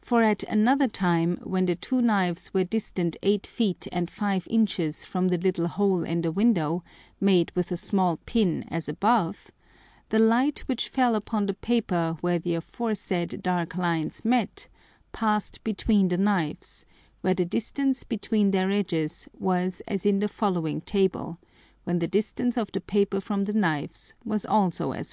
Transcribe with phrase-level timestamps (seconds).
[0.00, 5.04] For at another time, when the two Knives were distant eight Feet and five Inches
[5.04, 6.82] from the little hole in the Window,
[7.20, 9.50] made with a small Pin as above,
[10.08, 14.68] the Light which fell upon the Paper where the aforesaid dark lines met,
[15.12, 16.86] passed between the Knives,
[17.20, 21.38] where the distance between their edges was as in the following Table,
[21.82, 25.12] when the distance of the Paper from the Knives was also as